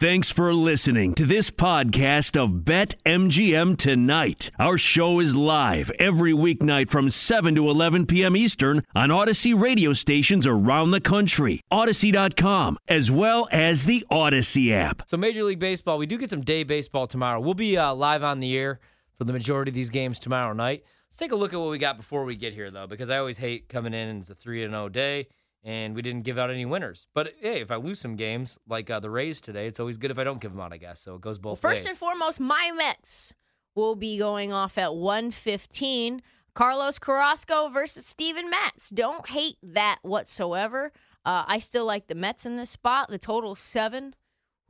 Thanks 0.00 0.30
for 0.30 0.54
listening 0.54 1.14
to 1.14 1.26
this 1.26 1.50
podcast 1.50 2.40
of 2.40 2.64
Bet 2.64 2.94
MGM 3.04 3.76
Tonight. 3.76 4.52
Our 4.56 4.78
show 4.78 5.18
is 5.18 5.34
live 5.34 5.90
every 5.98 6.32
weeknight 6.32 6.88
from 6.88 7.10
7 7.10 7.56
to 7.56 7.68
11 7.68 8.06
p.m. 8.06 8.36
Eastern 8.36 8.84
on 8.94 9.08
Audacy 9.08 9.60
radio 9.60 9.92
stations 9.92 10.46
around 10.46 10.92
the 10.92 11.00
country, 11.00 11.62
Audacy.com, 11.72 12.78
as 12.86 13.10
well 13.10 13.48
as 13.50 13.86
the 13.86 14.06
Audacy 14.08 14.70
app. 14.70 15.02
So, 15.08 15.16
Major 15.16 15.42
League 15.42 15.58
Baseball, 15.58 15.98
we 15.98 16.06
do 16.06 16.16
get 16.16 16.30
some 16.30 16.42
day 16.42 16.62
baseball 16.62 17.08
tomorrow. 17.08 17.40
We'll 17.40 17.54
be 17.54 17.76
uh, 17.76 17.92
live 17.92 18.22
on 18.22 18.38
the 18.38 18.56
air 18.56 18.78
for 19.16 19.24
the 19.24 19.32
majority 19.32 19.72
of 19.72 19.74
these 19.74 19.90
games 19.90 20.20
tomorrow 20.20 20.52
night. 20.52 20.84
Let's 21.10 21.18
take 21.18 21.32
a 21.32 21.36
look 21.36 21.52
at 21.52 21.58
what 21.58 21.70
we 21.70 21.78
got 21.78 21.96
before 21.96 22.22
we 22.22 22.36
get 22.36 22.52
here, 22.52 22.70
though, 22.70 22.86
because 22.86 23.10
I 23.10 23.18
always 23.18 23.38
hate 23.38 23.68
coming 23.68 23.94
in 23.94 24.08
and 24.08 24.20
it's 24.20 24.30
a 24.30 24.36
3 24.36 24.60
0 24.60 24.90
day 24.90 25.26
and 25.64 25.94
we 25.94 26.02
didn't 26.02 26.22
give 26.22 26.38
out 26.38 26.50
any 26.50 26.64
winners. 26.64 27.06
But 27.14 27.34
hey, 27.40 27.60
if 27.60 27.70
I 27.70 27.76
lose 27.76 27.98
some 27.98 28.16
games 28.16 28.58
like 28.68 28.90
uh, 28.90 29.00
the 29.00 29.10
Rays 29.10 29.40
today, 29.40 29.66
it's 29.66 29.80
always 29.80 29.96
good 29.96 30.10
if 30.10 30.18
I 30.18 30.24
don't 30.24 30.40
give 30.40 30.52
them 30.52 30.60
out. 30.60 30.72
I 30.72 30.76
guess 30.76 31.00
so. 31.00 31.16
It 31.16 31.20
goes 31.20 31.38
both 31.38 31.62
well, 31.62 31.72
ways. 31.72 31.80
First 31.80 31.88
and 31.88 31.98
foremost, 31.98 32.40
my 32.40 32.70
Mets 32.74 33.34
will 33.74 33.96
be 33.96 34.18
going 34.18 34.52
off 34.52 34.78
at 34.78 34.94
115. 34.94 36.22
Carlos 36.54 36.98
Carrasco 36.98 37.68
versus 37.68 38.04
Steven 38.04 38.50
Matz. 38.50 38.90
Don't 38.90 39.28
hate 39.28 39.56
that 39.62 39.98
whatsoever. 40.02 40.90
Uh, 41.24 41.44
I 41.46 41.58
still 41.58 41.84
like 41.84 42.08
the 42.08 42.14
Mets 42.14 42.44
in 42.46 42.56
this 42.56 42.70
spot. 42.70 43.10
The 43.10 43.18
total 43.18 43.54
seven. 43.54 44.14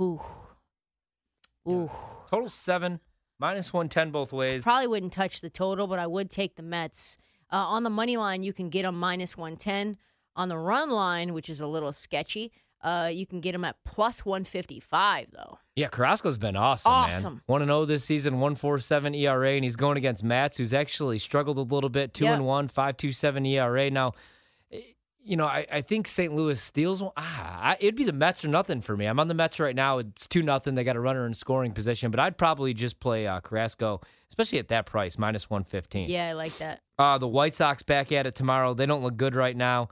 Ooh. 0.00 0.20
Ooh. 1.66 1.90
Total 2.30 2.48
seven, 2.48 3.00
minus 3.38 3.72
110 3.72 4.10
both 4.10 4.32
ways. 4.32 4.64
Probably 4.64 4.86
wouldn't 4.86 5.12
touch 5.12 5.40
the 5.40 5.50
total, 5.50 5.86
but 5.86 5.98
I 5.98 6.06
would 6.06 6.30
take 6.30 6.56
the 6.56 6.62
Mets. 6.62 7.16
Uh, 7.50 7.56
on 7.56 7.82
the 7.84 7.90
money 7.90 8.18
line, 8.18 8.42
you 8.42 8.52
can 8.52 8.68
get 8.68 8.82
them 8.82 8.98
minus 8.98 9.36
110. 9.36 9.96
On 10.38 10.48
the 10.48 10.56
run 10.56 10.88
line, 10.90 11.34
which 11.34 11.50
is 11.50 11.60
a 11.60 11.66
little 11.66 11.92
sketchy, 11.92 12.52
uh, 12.82 13.10
you 13.12 13.26
can 13.26 13.40
get 13.40 13.54
him 13.54 13.64
at 13.64 13.76
plus 13.84 14.24
155, 14.24 15.32
though. 15.32 15.58
Yeah, 15.74 15.88
Carrasco's 15.88 16.38
been 16.38 16.54
awesome, 16.56 16.92
Awesome. 16.92 17.34
man. 17.34 17.42
1 17.46 17.64
0 17.66 17.84
this 17.86 18.04
season, 18.04 18.34
147 18.34 19.14
ERA, 19.16 19.54
and 19.54 19.64
he's 19.64 19.74
going 19.76 19.96
against 19.96 20.22
Matz, 20.22 20.56
who's 20.56 20.72
actually 20.72 21.18
struggled 21.18 21.58
a 21.58 21.62
little 21.74 21.90
bit 21.90 22.14
2 22.14 22.24
Yep. 22.24 22.34
and 22.36 22.46
1, 22.46 22.68
527 22.68 23.44
ERA. 23.46 23.90
Now, 23.90 24.12
eh, 24.72 24.78
you 25.24 25.36
know, 25.36 25.44
I, 25.46 25.66
I 25.72 25.80
think 25.82 26.06
St. 26.06 26.32
Louis 26.32 26.60
steals 26.60 27.02
one. 27.02 27.12
Ah, 27.16 27.60
I, 27.70 27.76
it'd 27.80 27.96
be 27.96 28.04
the 28.04 28.12
Mets 28.12 28.44
or 28.44 28.48
nothing 28.48 28.80
for 28.80 28.96
me. 28.96 29.06
I'm 29.06 29.18
on 29.18 29.26
the 29.26 29.34
Mets 29.34 29.58
right 29.58 29.74
now. 29.74 29.98
It's 29.98 30.28
2 30.28 30.42
nothing. 30.42 30.76
They 30.76 30.84
got 30.84 30.94
a 30.96 31.00
runner 31.00 31.26
in 31.26 31.34
scoring 31.34 31.72
position, 31.72 32.12
but 32.12 32.20
I'd 32.20 32.38
probably 32.38 32.74
just 32.74 33.00
play 33.00 33.26
uh, 33.26 33.40
Carrasco, 33.40 34.00
especially 34.30 34.60
at 34.60 34.68
that 34.68 34.86
price, 34.86 35.18
minus 35.18 35.50
115. 35.50 36.08
Yeah, 36.08 36.28
I 36.28 36.32
like 36.34 36.56
that. 36.58 36.80
Uh, 36.96 37.18
the 37.18 37.26
White 37.28 37.56
Sox 37.56 37.82
back 37.82 38.12
at 38.12 38.24
it 38.26 38.36
tomorrow. 38.36 38.72
They 38.74 38.86
don't 38.86 39.02
look 39.02 39.16
good 39.16 39.34
right 39.34 39.56
now. 39.56 39.88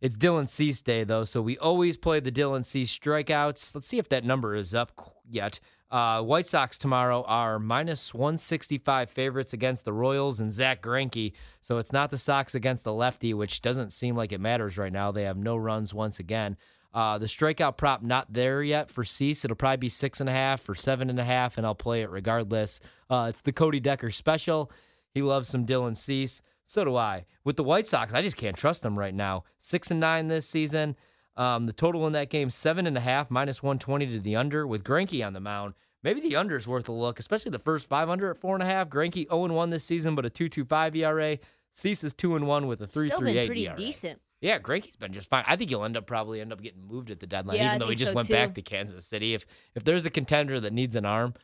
It's 0.00 0.16
Dylan 0.16 0.48
Cease 0.48 0.82
day, 0.82 1.04
though, 1.04 1.24
so 1.24 1.40
we 1.40 1.56
always 1.56 1.96
play 1.96 2.20
the 2.20 2.32
Dylan 2.32 2.64
Cease 2.64 2.96
strikeouts. 2.96 3.74
Let's 3.74 3.86
see 3.86 3.98
if 3.98 4.08
that 4.10 4.24
number 4.24 4.54
is 4.54 4.74
up 4.74 5.20
yet. 5.28 5.60
Uh, 5.90 6.20
White 6.20 6.46
Sox 6.46 6.76
tomorrow 6.76 7.22
are 7.22 7.58
minus 7.58 8.12
165 8.12 9.08
favorites 9.08 9.52
against 9.52 9.84
the 9.84 9.92
Royals 9.92 10.40
and 10.40 10.52
Zack 10.52 10.82
Greinke. 10.82 11.32
So 11.62 11.78
it's 11.78 11.92
not 11.92 12.10
the 12.10 12.18
Sox 12.18 12.54
against 12.54 12.84
the 12.84 12.92
lefty, 12.92 13.32
which 13.32 13.62
doesn't 13.62 13.92
seem 13.92 14.16
like 14.16 14.32
it 14.32 14.40
matters 14.40 14.76
right 14.76 14.92
now. 14.92 15.12
They 15.12 15.22
have 15.22 15.36
no 15.36 15.56
runs 15.56 15.94
once 15.94 16.18
again. 16.18 16.56
Uh, 16.92 17.18
the 17.18 17.26
strikeout 17.26 17.76
prop 17.76 18.02
not 18.02 18.32
there 18.32 18.62
yet 18.62 18.90
for 18.90 19.04
Cease. 19.04 19.44
It'll 19.44 19.56
probably 19.56 19.78
be 19.78 19.88
six 19.88 20.20
and 20.20 20.28
a 20.28 20.32
half 20.32 20.68
or 20.68 20.74
seven 20.74 21.10
and 21.10 21.18
a 21.18 21.24
half, 21.24 21.58
and 21.58 21.66
I'll 21.66 21.74
play 21.74 22.02
it 22.02 22.10
regardless. 22.10 22.80
Uh, 23.08 23.26
it's 23.30 23.40
the 23.40 23.52
Cody 23.52 23.80
Decker 23.80 24.10
special. 24.10 24.70
He 25.12 25.22
loves 25.22 25.48
some 25.48 25.64
Dylan 25.66 25.96
Cease. 25.96 26.42
So 26.66 26.84
do 26.84 26.96
I. 26.96 27.26
With 27.44 27.56
the 27.56 27.64
White 27.64 27.86
Sox, 27.86 28.14
I 28.14 28.22
just 28.22 28.36
can't 28.36 28.56
trust 28.56 28.82
them 28.82 28.98
right 28.98 29.14
now. 29.14 29.44
Six 29.60 29.90
and 29.90 30.00
nine 30.00 30.28
this 30.28 30.46
season. 30.46 30.96
Um, 31.36 31.66
the 31.66 31.72
total 31.72 32.06
in 32.06 32.12
that 32.14 32.30
game 32.30 32.48
seven 32.50 32.86
and 32.86 32.96
a 32.96 33.00
half, 33.00 33.30
minus 33.30 33.62
one 33.62 33.78
twenty 33.78 34.06
to 34.06 34.18
the 34.20 34.36
under. 34.36 34.66
With 34.66 34.84
Greinke 34.84 35.26
on 35.26 35.32
the 35.32 35.40
mound, 35.40 35.74
maybe 36.02 36.20
the 36.20 36.36
under 36.36 36.56
is 36.56 36.66
worth 36.68 36.88
a 36.88 36.92
look, 36.92 37.18
especially 37.18 37.50
the 37.50 37.58
first 37.58 37.88
five 37.88 38.08
under 38.08 38.30
at 38.30 38.38
four 38.40 38.54
and 38.54 38.62
a 38.62 38.66
half. 38.66 38.88
Greinke 38.88 39.28
zero 39.28 39.44
and 39.44 39.54
one 39.54 39.70
this 39.70 39.84
season, 39.84 40.14
but 40.14 40.24
a 40.24 40.30
two 40.30 40.48
two 40.48 40.64
five 40.64 40.94
ERA. 40.96 41.38
Cease 41.72 42.04
is 42.04 42.12
two 42.14 42.36
and 42.36 42.46
one 42.46 42.66
with 42.68 42.80
a 42.82 42.86
three 42.86 43.08
Still 43.08 43.18
three 43.18 43.36
eight 43.36 43.46
pretty 43.46 43.66
ERA. 43.66 43.76
decent. 43.76 44.20
Yeah, 44.40 44.58
Greinke's 44.58 44.96
been 44.96 45.12
just 45.12 45.28
fine. 45.28 45.42
I 45.46 45.56
think 45.56 45.70
he'll 45.70 45.84
end 45.84 45.96
up 45.96 46.06
probably 46.06 46.40
end 46.40 46.52
up 46.52 46.62
getting 46.62 46.86
moved 46.86 47.10
at 47.10 47.18
the 47.18 47.26
deadline, 47.26 47.56
Yeah, 47.56 47.64
I 47.64 47.66
even 47.76 47.78
though 47.80 47.88
he 47.88 47.96
just 47.96 48.12
so, 48.12 48.14
went 48.14 48.28
too. 48.28 48.34
back 48.34 48.54
to 48.54 48.62
Kansas 48.62 49.04
City. 49.06 49.34
If 49.34 49.44
if 49.74 49.82
there's 49.84 50.06
a 50.06 50.10
contender 50.10 50.60
that 50.60 50.72
needs 50.72 50.94
an 50.94 51.04
arm, 51.04 51.34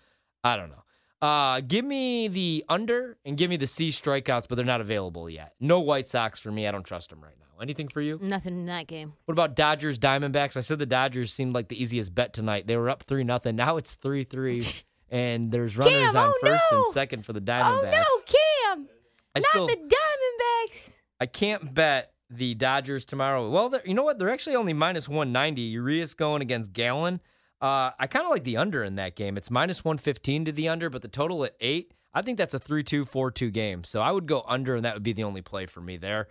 I 0.44 0.56
don't 0.56 0.68
know. 0.70 0.84
Uh, 1.22 1.60
give 1.60 1.84
me 1.84 2.28
the 2.28 2.64
under 2.68 3.18
and 3.24 3.36
give 3.36 3.50
me 3.50 3.56
the 3.56 3.66
Cease 3.66 4.00
strikeouts, 4.00 4.46
but 4.48 4.54
they're 4.54 4.64
not 4.64 4.80
available 4.80 5.28
yet. 5.28 5.54
No 5.60 5.80
White 5.80 6.08
Sox 6.08 6.40
for 6.40 6.50
me. 6.50 6.66
I 6.66 6.70
don't 6.70 6.84
trust 6.84 7.10
them 7.10 7.20
right 7.20 7.34
now. 7.38 7.60
Anything 7.60 7.88
for 7.88 8.00
you? 8.00 8.18
Nothing 8.22 8.54
in 8.54 8.66
that 8.66 8.86
game. 8.86 9.12
What 9.26 9.32
about 9.32 9.54
Dodgers 9.54 9.98
Diamondbacks? 9.98 10.56
I 10.56 10.60
said 10.60 10.78
the 10.78 10.86
Dodgers 10.86 11.32
seemed 11.32 11.54
like 11.54 11.68
the 11.68 11.80
easiest 11.80 12.14
bet 12.14 12.32
tonight. 12.32 12.66
They 12.66 12.76
were 12.76 12.88
up 12.88 13.02
three 13.02 13.22
nothing. 13.22 13.56
Now 13.56 13.76
it's 13.76 13.92
three 13.92 14.24
three, 14.24 14.62
and 15.10 15.52
there's 15.52 15.76
runners 15.76 16.12
Cam, 16.12 16.16
on 16.16 16.28
oh 16.34 16.38
first 16.40 16.64
no! 16.72 16.78
and 16.78 16.92
second 16.94 17.26
for 17.26 17.34
the 17.34 17.40
Diamondbacks. 17.40 18.04
Oh 18.08 18.22
no, 18.26 18.74
Cam! 18.74 18.88
I 19.36 19.40
Not 19.40 19.48
still 19.50 19.66
the 19.66 19.76
Diamondbacks. 19.76 20.98
I 21.20 21.26
can't 21.26 21.74
bet 21.74 22.14
the 22.30 22.54
Dodgers 22.54 23.04
tomorrow. 23.04 23.50
Well, 23.50 23.78
you 23.84 23.92
know 23.92 24.04
what? 24.04 24.18
They're 24.18 24.30
actually 24.30 24.56
only 24.56 24.72
minus 24.72 25.06
190. 25.06 25.60
Urias 25.60 26.14
going 26.14 26.40
against 26.40 26.72
Gallen. 26.72 27.20
Uh, 27.60 27.90
I 27.98 28.06
kind 28.06 28.24
of 28.24 28.30
like 28.30 28.44
the 28.44 28.56
under 28.56 28.82
in 28.82 28.94
that 28.96 29.16
game. 29.16 29.36
It's 29.36 29.50
minus 29.50 29.84
115 29.84 30.46
to 30.46 30.52
the 30.52 30.68
under, 30.68 30.88
but 30.88 31.02
the 31.02 31.08
total 31.08 31.44
at 31.44 31.54
eight. 31.60 31.92
I 32.12 32.22
think 32.22 32.38
that's 32.38 32.54
a 32.54 32.58
3 32.58 32.82
2 32.82 33.04
4 33.04 33.30
2 33.30 33.50
game. 33.50 33.84
So 33.84 34.00
I 34.00 34.10
would 34.10 34.26
go 34.26 34.44
under, 34.48 34.74
and 34.76 34.84
that 34.84 34.94
would 34.94 35.02
be 35.02 35.12
the 35.12 35.24
only 35.24 35.42
play 35.42 35.66
for 35.66 35.80
me 35.80 35.96
there. 35.96 36.28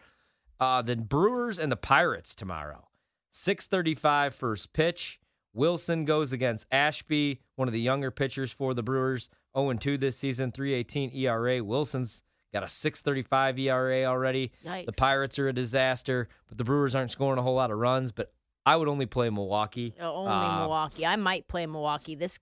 Uh, 0.60 0.82
the 0.82 0.96
Brewers 0.96 1.60
and 1.60 1.72
the 1.72 1.78
Pirates 1.78 2.36
tomorrow. 2.36 2.88
635 3.32 4.34
first 4.36 4.74
pitch. 4.74 5.20
Wilson 5.54 6.06
goes 6.06 6.32
against 6.34 6.68
Ashby, 6.72 7.42
one 7.56 7.68
of 7.68 7.74
the 7.74 7.80
younger 7.82 8.12
pitchers 8.12 8.52
for 8.52 8.74
the 8.74 8.84
Brewers. 8.84 9.30
0 9.56 9.74
2 9.74 9.98
this 9.98 10.18
season, 10.18 10.52
318 10.52 11.12
ERA. 11.16 11.64
Wilson's 11.64 12.24
got 12.54 12.64
a 12.64 12.70
635 12.70 13.60
ERA 13.60 14.06
already. 14.06 14.52
The 14.86 14.92
Pirates 14.92 15.40
are 15.40 15.48
a 15.48 15.54
disaster, 15.54 16.28
but 16.48 16.58
the 16.58 16.64
Brewers 16.64 16.96
aren't 16.96 17.12
scoring 17.12 17.40
a 17.40 17.42
whole 17.44 17.56
lot 17.56 17.72
of 17.72 17.78
runs. 17.78 18.12
But 18.12 18.32
I 18.70 18.76
would 18.76 18.88
only 18.88 19.08
play 19.08 19.30
Milwaukee. 19.32 19.96
Uh, 20.00 20.14
only 20.14 20.32
Uh, 20.32 20.60
Milwaukee. 20.60 21.06
I 21.06 21.16
might 21.16 21.48
play 21.48 21.66
Milwaukee. 21.66 22.14
This, 22.14 22.38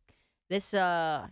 this, 0.50 0.74
uh, 0.74 1.28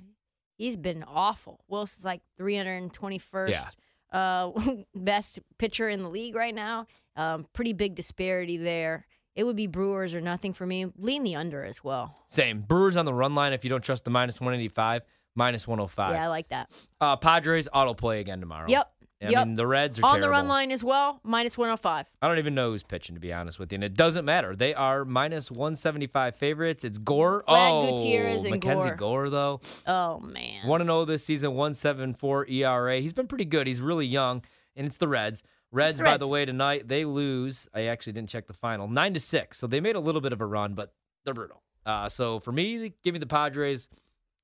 he's 0.57 0.77
been 0.77 1.03
awful. 1.05 1.59
Wilson's 1.67 2.05
like 2.05 2.21
321st 2.39 3.65
uh, 4.13 4.51
best 4.95 5.39
pitcher 5.57 5.89
in 5.89 6.01
the 6.01 6.09
league 6.09 6.35
right 6.35 6.55
now. 6.55 6.87
Um, 7.17 7.45
pretty 7.51 7.73
big 7.73 7.95
disparity 7.95 8.55
there. 8.57 9.05
It 9.35 9.43
would 9.43 9.57
be 9.57 9.67
Brewers 9.67 10.13
or 10.13 10.21
nothing 10.21 10.53
for 10.53 10.65
me. 10.65 10.85
Lean 10.97 11.23
the 11.23 11.35
under 11.35 11.61
as 11.63 11.83
well. 11.83 12.15
Same. 12.29 12.61
Brewers 12.61 12.95
on 12.95 13.03
the 13.03 13.13
run 13.13 13.35
line 13.35 13.51
if 13.51 13.65
you 13.65 13.69
don't 13.69 13.83
trust 13.83 14.05
the 14.05 14.09
minus 14.09 14.39
185, 14.39 15.01
minus 15.35 15.67
105. 15.67 16.13
Yeah, 16.13 16.23
I 16.23 16.27
like 16.27 16.47
that. 16.49 16.69
Uh, 17.01 17.17
Padres 17.17 17.67
auto 17.73 17.93
play 17.93 18.21
again 18.21 18.39
tomorrow. 18.39 18.67
Yep. 18.69 18.89
I 19.21 19.29
yep. 19.29 19.47
mean, 19.47 19.55
the 19.55 19.65
Reds 19.65 19.97
are 19.97 20.03
On 20.03 20.11
terrible. 20.11 20.27
the 20.27 20.29
run 20.29 20.47
line 20.47 20.71
as 20.71 20.83
well, 20.83 21.21
minus 21.23 21.57
105. 21.57 22.05
I 22.21 22.27
don't 22.27 22.37
even 22.37 22.53
know 22.53 22.71
who's 22.71 22.83
pitching, 22.83 23.15
to 23.15 23.21
be 23.21 23.31
honest 23.31 23.57
with 23.59 23.71
you. 23.71 23.77
And 23.77 23.83
it 23.83 23.93
doesn't 23.93 24.25
matter. 24.25 24.55
They 24.55 24.73
are 24.73 25.05
minus 25.05 25.49
175 25.49 26.35
favorites. 26.35 26.83
It's 26.83 26.97
Gore. 26.97 27.43
Vlad 27.47 27.71
oh, 27.71 27.95
Gutierrez 27.95 28.43
and 28.43 28.51
Mackenzie 28.51 28.89
Gore. 28.89 28.95
Gore, 28.97 29.29
though. 29.29 29.61
Oh, 29.87 30.19
man. 30.19 30.67
1 30.67 30.81
0 30.81 31.05
this 31.05 31.23
season, 31.23 31.51
174 31.51 32.47
ERA. 32.47 32.99
He's 32.99 33.13
been 33.13 33.27
pretty 33.27 33.45
good. 33.45 33.67
He's 33.67 33.79
really 33.79 34.05
young, 34.05 34.43
and 34.75 34.85
it's 34.85 34.97
the 34.97 35.07
Reds. 35.07 35.43
Reds, 35.71 35.97
the 35.97 36.03
by 36.03 36.17
the 36.17 36.27
way, 36.27 36.45
tonight 36.45 36.87
they 36.87 37.05
lose. 37.05 37.67
I 37.73 37.83
actually 37.83 38.13
didn't 38.13 38.29
check 38.29 38.47
the 38.47 38.53
final, 38.53 38.87
nine 38.87 39.13
to 39.13 39.19
six. 39.19 39.57
So 39.57 39.67
they 39.67 39.79
made 39.79 39.95
a 39.95 39.99
little 39.99 40.21
bit 40.21 40.33
of 40.33 40.41
a 40.41 40.45
run, 40.45 40.73
but 40.73 40.93
they're 41.23 41.33
brutal. 41.33 41.61
Uh, 41.85 42.09
so 42.09 42.39
for 42.39 42.51
me, 42.51 42.93
give 43.03 43.13
me 43.13 43.19
the 43.19 43.25
Padres. 43.25 43.89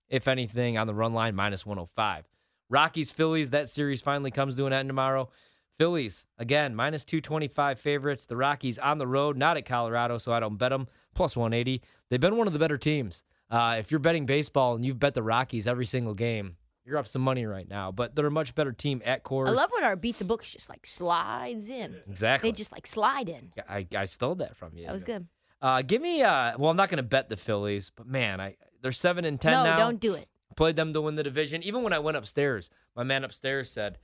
If 0.09 0.27
anything, 0.27 0.77
on 0.77 0.87
the 0.87 0.93
run 0.93 1.13
line, 1.13 1.35
minus 1.35 1.65
105. 1.65 2.25
Rockies, 2.71 3.11
Phillies. 3.11 3.49
That 3.51 3.69
series 3.69 4.01
finally 4.01 4.31
comes 4.31 4.55
to 4.55 4.65
an 4.65 4.73
end 4.73 4.89
tomorrow. 4.89 5.29
Phillies 5.77 6.25
again, 6.37 6.75
minus 6.75 7.03
225 7.03 7.79
favorites. 7.79 8.25
The 8.25 8.37
Rockies 8.37 8.79
on 8.79 8.97
the 8.97 9.07
road, 9.07 9.37
not 9.37 9.57
at 9.57 9.65
Colorado, 9.65 10.17
so 10.17 10.31
I 10.31 10.39
don't 10.39 10.57
bet 10.57 10.71
them. 10.71 10.87
Plus 11.13 11.35
180. 11.35 11.81
They've 12.09 12.19
been 12.19 12.37
one 12.37 12.47
of 12.47 12.53
the 12.53 12.59
better 12.59 12.77
teams. 12.77 13.23
Uh, 13.49 13.75
if 13.77 13.91
you're 13.91 13.99
betting 13.99 14.25
baseball 14.25 14.75
and 14.75 14.85
you've 14.85 14.99
bet 14.99 15.13
the 15.13 15.23
Rockies 15.23 15.67
every 15.67 15.85
single 15.85 16.13
game, 16.13 16.55
you're 16.85 16.97
up 16.97 17.07
some 17.07 17.21
money 17.21 17.45
right 17.45 17.67
now. 17.67 17.91
But 17.91 18.15
they're 18.15 18.27
a 18.27 18.31
much 18.31 18.55
better 18.55 18.71
team 18.71 19.01
at 19.03 19.23
Coors. 19.23 19.47
I 19.47 19.51
love 19.51 19.69
when 19.73 19.83
our 19.83 19.97
beat 19.97 20.17
the 20.17 20.25
books 20.25 20.49
just 20.49 20.69
like 20.69 20.85
slides 20.85 21.69
in. 21.69 21.97
exactly. 22.07 22.49
They 22.49 22.55
just 22.55 22.71
like 22.71 22.87
slide 22.87 23.27
in. 23.27 23.51
I, 23.67 23.85
I 23.95 24.05
stole 24.05 24.35
that 24.35 24.55
from 24.55 24.77
you. 24.77 24.85
That 24.85 24.93
was 24.93 25.03
good. 25.03 25.27
Uh, 25.61 25.81
give 25.81 26.01
me. 26.01 26.21
Uh, 26.21 26.53
well, 26.57 26.71
I'm 26.71 26.77
not 26.77 26.89
going 26.89 26.97
to 26.97 27.03
bet 27.03 27.27
the 27.27 27.37
Phillies, 27.37 27.91
but 27.95 28.07
man, 28.07 28.39
I 28.39 28.55
they're 28.81 28.91
seven 28.91 29.25
and 29.25 29.39
ten 29.39 29.51
no, 29.51 29.63
now. 29.63 29.77
don't 29.77 29.99
do 29.99 30.13
it. 30.13 30.27
Played 30.55 30.75
them 30.75 30.93
to 30.93 31.01
win 31.01 31.15
the 31.15 31.23
division. 31.23 31.63
Even 31.63 31.83
when 31.83 31.93
I 31.93 31.99
went 31.99 32.17
upstairs, 32.17 32.69
my 32.95 33.03
man 33.03 33.23
upstairs 33.23 33.71
said, 33.71 33.97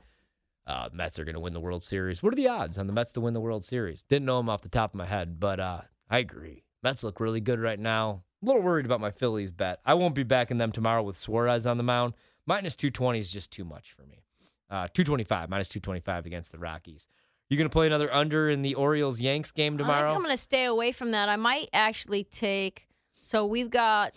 uh, 0.66 0.90
"Mets 0.94 1.20
are 1.20 1.26
going 1.26 1.36
to 1.36 1.40
win 1.40 1.54
the 1.54 1.60
World 1.60 1.84
Series." 1.84 2.24
What 2.24 2.34
are 2.34 2.38
the 2.38 2.48
odds 2.48 2.78
on 2.78 2.88
the 2.88 2.94
Mets 2.94 3.12
to 3.14 3.22
win 3.22 3.34
the 3.34 3.42
World 3.42 3.64
Series? 3.64 4.04
Didn't 4.04 4.26
know 4.26 4.38
them 4.38 4.50
off 4.50 4.62
the 4.62 4.70
top 4.70 4.92
of 4.92 4.96
my 4.98 5.06
head, 5.06 5.40
but 5.40 5.60
uh, 5.60 5.82
I 6.10 6.20
agree. 6.20 6.64
Mets 6.84 7.04
look 7.04 7.20
really 7.20 7.42
good 7.42 7.60
right 7.60 7.80
now. 7.80 8.24
A 8.42 8.46
little 8.46 8.62
worried 8.62 8.86
about 8.86 9.02
my 9.02 9.12
Phillies 9.12 9.52
bet. 9.52 9.80
I 9.86 9.96
won't 9.96 10.16
be 10.16 10.24
backing 10.24 10.58
them 10.58 10.72
tomorrow 10.72 11.04
with 11.04 11.18
Suarez 11.18 11.66
on 11.66 11.78
the 11.78 11.84
mound. 11.84 12.14
Minus 12.46 12.76
220 12.76 13.20
is 13.20 13.32
just 13.32 13.52
too 13.52 13.66
much 13.66 13.92
for 13.92 14.04
me. 14.04 14.24
Uh, 14.70 14.88
225, 14.94 15.50
minus 15.50 15.70
225 15.70 16.26
against 16.26 16.52
the 16.52 16.60
Rockies. 16.60 17.08
You 17.50 17.58
going 17.58 17.70
to 17.70 17.74
play 17.74 17.88
another 17.88 18.14
under 18.14 18.50
in 18.50 18.62
the 18.62 18.76
Orioles 18.76 19.20
Yanks 19.22 19.52
game 19.52 19.76
I 19.76 19.78
tomorrow? 19.78 20.10
think 20.10 20.18
I'm 20.18 20.24
going 20.24 20.36
to 20.36 20.42
stay 20.42 20.66
away 20.66 20.92
from 20.92 21.12
that. 21.12 21.30
I 21.30 21.38
might 21.38 21.70
actually 21.74 22.26
take. 22.26 22.88
So 23.24 23.46
we've 23.46 23.70
got 23.70 24.14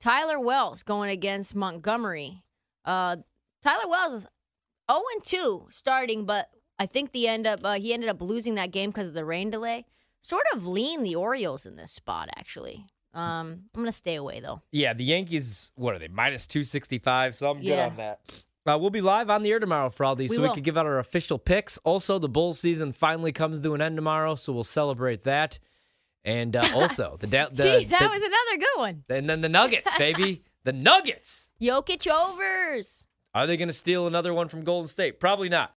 Tyler 0.00 0.38
Wells 0.40 0.82
going 0.82 1.10
against 1.10 1.54
Montgomery. 1.54 2.42
Uh, 2.84 3.16
Tyler 3.62 3.88
Wells 3.88 4.22
is 4.22 4.26
0 4.90 5.02
2 5.24 5.66
starting, 5.70 6.24
but 6.24 6.48
I 6.78 6.86
think 6.86 7.12
the 7.12 7.28
end 7.28 7.46
up 7.46 7.60
uh, 7.64 7.74
he 7.74 7.92
ended 7.92 8.08
up 8.08 8.22
losing 8.22 8.54
that 8.54 8.70
game 8.70 8.90
because 8.90 9.08
of 9.08 9.14
the 9.14 9.24
rain 9.24 9.50
delay. 9.50 9.86
Sort 10.20 10.44
of 10.54 10.66
lean 10.66 11.02
the 11.02 11.14
Orioles 11.16 11.66
in 11.66 11.76
this 11.76 11.92
spot, 11.92 12.28
actually. 12.36 12.86
Um, 13.14 13.64
I'm 13.74 13.80
gonna 13.82 13.92
stay 13.92 14.14
away 14.16 14.40
though. 14.40 14.62
Yeah, 14.70 14.92
the 14.94 15.04
Yankees. 15.04 15.72
What 15.74 15.94
are 15.94 15.98
they? 15.98 16.08
Minus 16.08 16.46
two 16.46 16.62
sixty 16.64 16.98
five. 16.98 17.34
So 17.34 17.50
I'm 17.50 17.60
Yeah. 17.62 17.86
good 17.86 17.92
on 17.92 17.96
that. 17.96 18.20
Uh, 18.66 18.76
we'll 18.78 18.90
be 18.90 19.00
live 19.00 19.30
on 19.30 19.42
the 19.42 19.50
air 19.50 19.58
tomorrow 19.58 19.88
for 19.88 20.04
all 20.04 20.14
these, 20.14 20.28
We 20.30 20.36
so 20.36 20.42
we 20.42 20.50
can 20.50 20.62
give 20.62 20.76
out 20.76 20.84
our 20.84 20.98
official 20.98 21.38
picks. 21.38 21.78
Also, 21.84 22.18
the 22.18 22.28
Bulls 22.28 22.60
season 22.60 22.92
finally 22.92 23.32
comes 23.32 23.62
to 23.62 23.72
an 23.74 23.80
end 23.80 23.96
tomorrow, 23.96 24.34
so 24.34 24.52
we'll 24.52 24.62
celebrate 24.62 25.22
that. 25.22 25.58
And 26.24 26.54
uh, 26.56 26.68
also 26.74 27.16
the, 27.20 27.26
da- 27.26 27.48
the 27.50 27.62
See, 27.62 27.84
that 27.86 28.00
the- 28.00 28.08
was 28.08 28.22
another 28.22 28.58
good 28.58 28.76
one. 28.78 29.04
and 29.08 29.28
then 29.28 29.40
the 29.40 29.48
Nuggets, 29.48 29.90
baby, 29.98 30.42
the 30.64 30.72
Nuggets. 30.72 31.50
Jokic 31.60 32.06
overs. 32.10 33.06
Are 33.34 33.46
they 33.46 33.56
going 33.56 33.68
to 33.68 33.74
steal 33.74 34.06
another 34.06 34.32
one 34.34 34.48
from 34.48 34.64
Golden 34.64 34.88
State? 34.88 35.20
Probably 35.20 35.48
not. 35.48 35.74